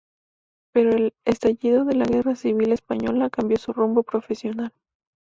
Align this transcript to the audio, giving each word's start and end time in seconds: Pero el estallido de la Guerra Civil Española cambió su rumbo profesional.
Pero 0.73 0.97
el 0.97 1.13
estallido 1.25 1.85
de 1.85 1.93
la 1.93 2.05
Guerra 2.05 2.33
Civil 2.35 2.71
Española 2.71 3.29
cambió 3.29 3.57
su 3.57 3.71
rumbo 3.71 4.01
profesional. 4.01 4.73